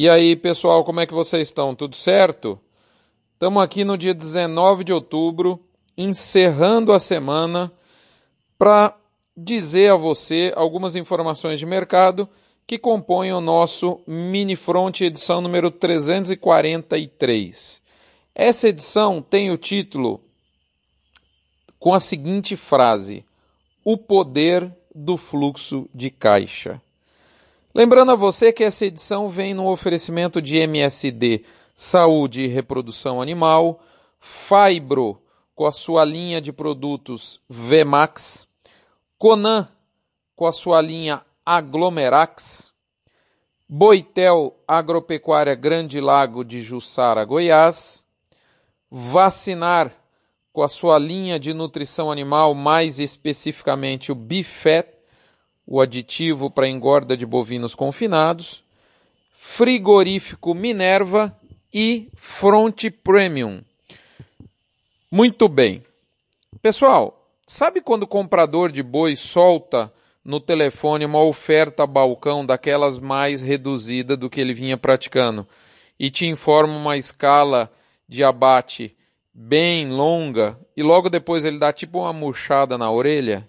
[0.00, 1.74] E aí, pessoal, como é que vocês estão?
[1.74, 2.56] Tudo certo?
[3.32, 5.58] Estamos aqui no dia 19 de outubro,
[5.96, 7.72] encerrando a semana,
[8.56, 8.96] para
[9.36, 12.28] dizer a você algumas informações de mercado
[12.64, 17.82] que compõem o nosso Mini Front edição número 343.
[18.36, 20.22] Essa edição tem o título
[21.76, 23.24] com a seguinte frase:
[23.84, 26.80] O poder do fluxo de caixa.
[27.74, 33.80] Lembrando a você que essa edição vem no oferecimento de MSD Saúde e Reprodução Animal,
[34.18, 35.22] Fibro
[35.54, 38.48] com a sua linha de produtos Vmax,
[39.18, 39.68] Conan
[40.34, 42.72] com a sua linha Aglomerax,
[43.68, 48.04] Boitel Agropecuária Grande Lago de Jussara, Goiás,
[48.90, 49.92] Vacinar
[50.52, 54.97] com a sua linha de nutrição animal, mais especificamente o Bifet,
[55.70, 58.64] o aditivo para engorda de bovinos confinados,
[59.34, 61.36] frigorífico Minerva
[61.72, 63.60] e Front Premium.
[65.10, 65.84] Muito bem.
[66.62, 69.92] Pessoal, sabe quando o comprador de boi solta
[70.24, 75.46] no telefone uma oferta balcão daquelas mais reduzida do que ele vinha praticando
[76.00, 77.70] e te informa uma escala
[78.08, 78.96] de abate
[79.34, 83.46] bem longa e logo depois ele dá tipo uma murchada na orelha?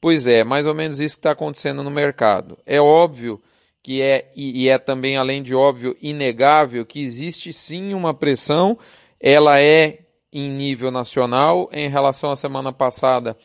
[0.00, 2.58] Pois é, mais ou menos isso que está acontecendo no mercado.
[2.64, 3.42] É óbvio
[3.82, 8.78] que é, e é também, além de óbvio, inegável, que existe sim uma pressão,
[9.20, 10.00] ela é
[10.32, 13.36] em nível nacional, em relação à semana passada,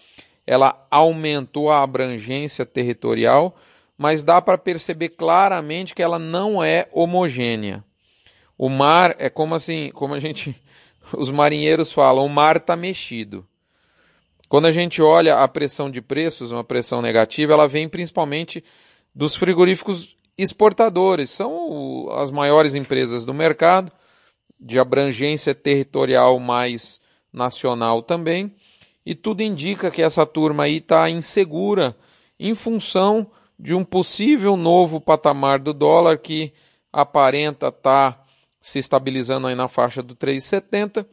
[0.46, 3.56] ela aumentou a abrangência territorial,
[3.98, 7.84] mas dá para perceber claramente que ela não é homogênea.
[8.58, 10.56] O mar é como assim, como a gente,
[11.18, 13.48] os marinheiros falam, o mar está mexido.
[14.54, 18.64] Quando a gente olha a pressão de preços, uma pressão negativa, ela vem principalmente
[19.16, 21.32] dos frigoríficos exportadores.
[21.32, 23.92] São as maiores empresas do mercado,
[24.60, 27.02] de abrangência territorial mais
[27.34, 28.54] nacional também.
[29.04, 31.98] E tudo indica que essa turma aí está insegura
[32.40, 36.54] em função de um possível novo patamar do dólar que
[36.92, 38.24] aparenta estar tá
[38.62, 41.08] se estabilizando aí na faixa do 3,70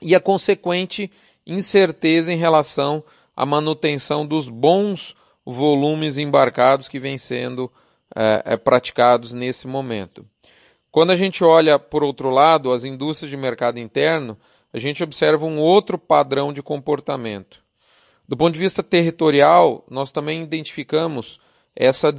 [0.00, 1.10] e a consequente
[1.52, 3.02] incerteza em relação
[3.36, 7.70] à manutenção dos bons volumes embarcados que vêm sendo
[8.14, 10.24] é, é, praticados nesse momento.
[10.90, 14.36] Quando a gente olha, por outro lado, as indústrias de mercado interno,
[14.72, 17.60] a gente observa um outro padrão de comportamento.
[18.28, 21.40] Do ponto de vista territorial, nós também identificamos
[21.74, 22.14] essa,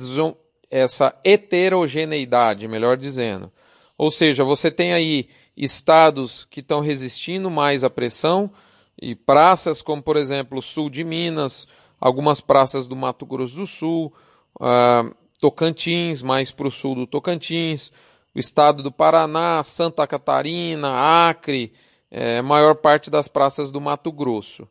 [0.70, 3.52] essa heterogeneidade, melhor dizendo.
[3.98, 8.52] Ou seja, você tem aí estados que estão resistindo mais à pressão,
[9.02, 11.68] e praças como, por exemplo, o sul de Minas,
[12.00, 14.14] algumas praças do Mato Grosso do Sul,
[14.58, 17.92] uh, Tocantins, mais para o sul do Tocantins,
[18.34, 21.74] o estado do Paraná, Santa Catarina, Acre,
[22.10, 24.68] é, maior parte das praças do Mato Grosso.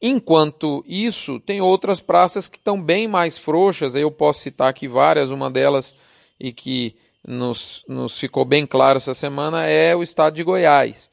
[0.00, 5.30] Enquanto isso, tem outras praças que estão bem mais frouxas, eu posso citar aqui várias,
[5.30, 5.96] uma delas
[6.38, 6.94] e que
[7.26, 11.10] nos, nos ficou bem claro essa semana é o estado de Goiás.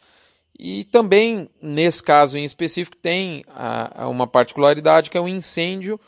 [0.63, 5.99] E também, nesse caso em específico, tem a, a uma particularidade que é um incêndio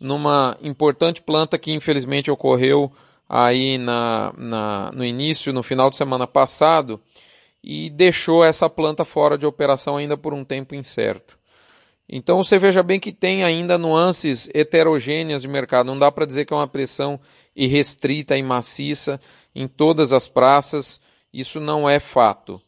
[0.00, 2.90] numa importante planta que infelizmente ocorreu
[3.28, 7.00] aí na, na, no início, no final de semana passado,
[7.62, 11.38] e deixou essa planta fora de operação ainda por um tempo incerto.
[12.08, 15.86] Então você veja bem que tem ainda nuances heterogêneas de mercado.
[15.86, 17.20] Não dá para dizer que é uma pressão
[17.54, 19.20] irrestrita e maciça
[19.54, 21.00] em todas as praças.
[21.32, 22.60] Isso não é fato.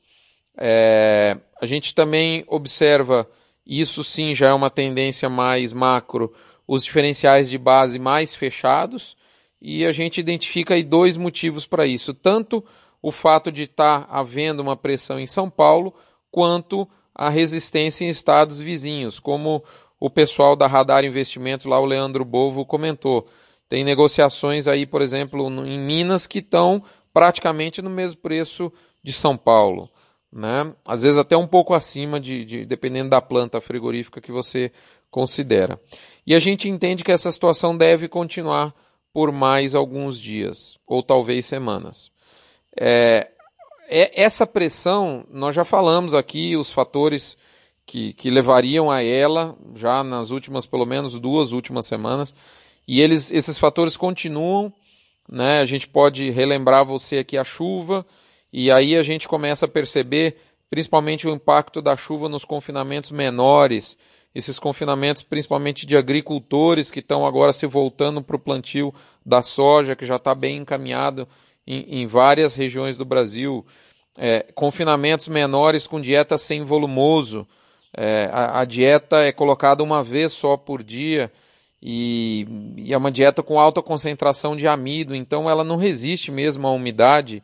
[0.56, 3.28] É, a gente também observa,
[3.66, 6.32] isso sim já é uma tendência mais macro,
[6.66, 9.16] os diferenciais de base mais fechados,
[9.60, 12.64] e a gente identifica aí dois motivos para isso: tanto
[13.00, 15.94] o fato de estar tá havendo uma pressão em São Paulo,
[16.30, 19.62] quanto a resistência em estados vizinhos, como
[20.00, 23.28] o pessoal da Radar Investimentos, lá o Leandro Bovo comentou.
[23.69, 26.82] Tem negociações aí, por exemplo, em Minas que estão
[27.12, 28.72] praticamente no mesmo preço
[29.02, 29.88] de São Paulo
[30.32, 30.73] né?
[30.87, 34.73] Às vezes até um pouco acima de, de, dependendo da planta frigorífica que você
[35.11, 35.79] considera.
[36.26, 38.75] E a gente entende que essa situação deve continuar
[39.12, 42.11] por mais alguns dias ou talvez semanas.
[42.75, 43.31] É,
[43.88, 47.37] é, essa pressão, nós já falamos aqui os fatores
[47.84, 52.34] que, que levariam a ela já nas últimas, pelo menos duas últimas semanas,
[52.88, 54.73] e eles, esses fatores continuam.
[55.29, 55.61] Né?
[55.61, 58.06] A gente pode relembrar você aqui a chuva,
[58.52, 60.37] e aí a gente começa a perceber
[60.69, 63.96] principalmente o impacto da chuva nos confinamentos menores,
[64.34, 68.94] esses confinamentos principalmente de agricultores que estão agora se voltando para o plantio
[69.25, 71.28] da soja, que já está bem encaminhado
[71.66, 73.64] em, em várias regiões do Brasil,
[74.19, 77.46] é, confinamentos menores com dieta sem volumoso.
[77.94, 81.31] É, a, a, dieta é colocada uma vez só por dia
[81.82, 82.46] e,
[82.78, 86.72] e, é uma dieta com alta concentração de amido, então ela não resiste mesmo à
[86.72, 87.43] umidade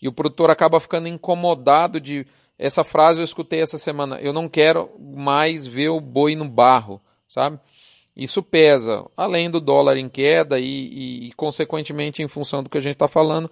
[0.00, 2.26] e o produtor acaba ficando incomodado de.
[2.58, 4.18] Essa frase eu escutei essa semana.
[4.20, 7.58] Eu não quero mais ver o boi no barro, sabe?
[8.14, 12.76] Isso pesa, além do dólar em queda e, e, e consequentemente, em função do que
[12.76, 13.50] a gente está falando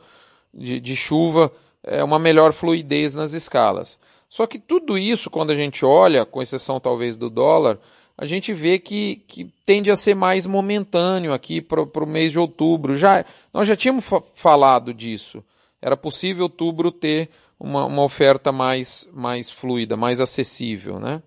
[0.52, 1.50] de, de chuva,
[1.82, 3.98] é uma melhor fluidez nas escalas.
[4.28, 7.78] Só que tudo isso, quando a gente olha, com exceção talvez do dólar,
[8.16, 12.38] a gente vê que, que tende a ser mais momentâneo aqui para o mês de
[12.38, 12.96] outubro.
[12.96, 13.24] Já,
[13.54, 15.42] nós já tínhamos fa falado disso.
[15.80, 20.98] Era possível outubro ter uma, uma oferta mais, mais fluida, mais acessível.
[20.98, 21.22] Né?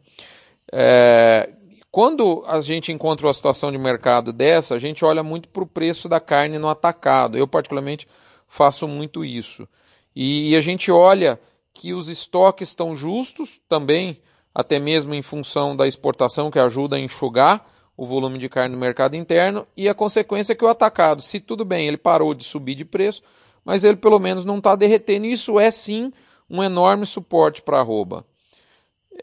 [0.72, 1.50] É,
[1.92, 5.68] quando a gente encontra uma situação de mercado dessa, a gente olha muito para o
[5.68, 7.38] preço da carne no atacado.
[7.38, 8.08] Eu, particularmente,
[8.48, 9.68] faço muito isso.
[10.16, 11.40] E, e a gente olha
[11.74, 14.22] que os estoques estão justos também,
[14.54, 17.66] até mesmo em função da exportação, que ajuda a enxugar
[17.96, 21.40] o volume de carne no mercado interno, e a consequência é que o atacado, se
[21.40, 23.22] tudo bem, ele parou de subir de preço,
[23.66, 25.26] mas ele pelo menos não está derretendo.
[25.26, 26.12] Isso é sim
[26.50, 28.26] um enorme suporte para a arroba.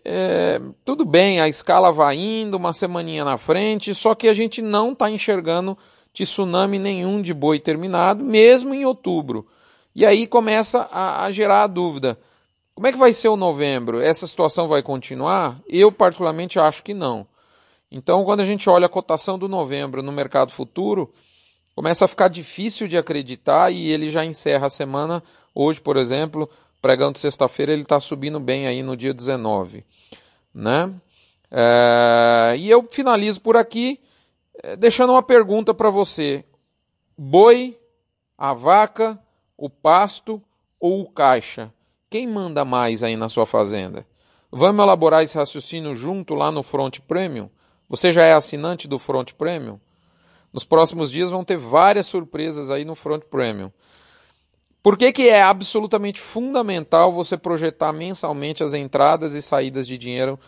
[0.05, 4.63] É, tudo bem, a escala vai indo, uma semaninha na frente, só que a gente
[4.63, 5.77] não está enxergando
[6.13, 9.47] tsunami nenhum de boi terminado, mesmo em outubro.
[9.95, 12.19] E aí começa a, a gerar a dúvida.
[12.75, 14.01] Como é que vai ser o novembro?
[14.01, 15.59] Essa situação vai continuar?
[15.69, 17.27] Eu, particularmente, acho que não.
[17.91, 21.13] Então, quando a gente olha a cotação do novembro no mercado futuro,
[21.79, 25.23] começa a ficar difícil de acreditar e ele já encerra a semana.
[25.55, 26.51] Hoje, por exemplo,
[26.83, 29.85] pregando sexta-feira, ele está subindo bem aí no dia 19.
[30.53, 30.93] Né?
[31.49, 34.01] É, e eu finalizo por aqui
[34.61, 36.45] é, deixando uma pergunta para você:
[37.17, 37.79] boi,
[38.37, 39.17] a vaca,
[39.57, 40.43] o pasto
[40.81, 41.73] ou o caixa?
[42.11, 44.05] Quem manda mais aí na sua fazenda?
[44.51, 47.49] Vamos elaborar esse raciocínio junto lá no Front Premium?
[47.89, 49.79] Você já é assinante do Front Premium?
[50.53, 53.71] Nos próximos dias vão ter várias surpresas aí no Front Premium.
[54.83, 60.39] Por que, que é absolutamente fundamental você projetar mensalmente as entradas e saídas de dinheiro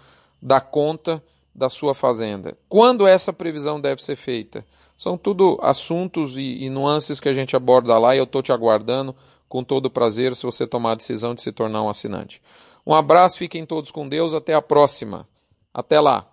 [0.40, 1.22] da conta
[1.54, 2.56] da sua fazenda?
[2.68, 4.64] Quando essa previsão deve ser feita?
[4.96, 8.52] São tudo assuntos e, e nuances que a gente aborda lá e eu estou te
[8.52, 9.14] aguardando
[9.48, 12.40] com todo prazer se você tomar a decisão de se tornar um assinante.
[12.86, 15.28] Um abraço, fiquem todos com Deus, até a próxima.
[15.74, 16.29] Até lá.